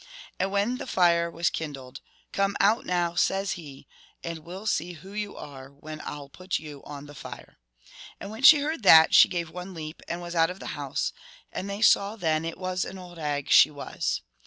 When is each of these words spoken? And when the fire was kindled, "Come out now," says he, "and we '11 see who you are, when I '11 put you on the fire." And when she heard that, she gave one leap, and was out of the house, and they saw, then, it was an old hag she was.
And 0.39 0.51
when 0.51 0.77
the 0.77 0.87
fire 0.87 1.29
was 1.29 1.51
kindled, 1.51 2.01
"Come 2.31 2.57
out 2.59 2.87
now," 2.87 3.13
says 3.13 3.51
he, 3.51 3.85
"and 4.23 4.39
we 4.39 4.51
'11 4.51 4.65
see 4.65 4.93
who 4.93 5.13
you 5.13 5.37
are, 5.37 5.69
when 5.69 6.01
I 6.01 6.13
'11 6.13 6.29
put 6.29 6.57
you 6.57 6.81
on 6.85 7.05
the 7.05 7.13
fire." 7.13 7.59
And 8.19 8.31
when 8.31 8.41
she 8.41 8.61
heard 8.61 8.81
that, 8.81 9.13
she 9.13 9.29
gave 9.29 9.51
one 9.51 9.75
leap, 9.75 10.01
and 10.07 10.19
was 10.19 10.33
out 10.33 10.49
of 10.49 10.59
the 10.59 10.73
house, 10.73 11.13
and 11.51 11.69
they 11.69 11.83
saw, 11.83 12.15
then, 12.15 12.45
it 12.45 12.57
was 12.57 12.83
an 12.83 12.97
old 12.97 13.19
hag 13.19 13.51
she 13.51 13.69
was. 13.69 14.21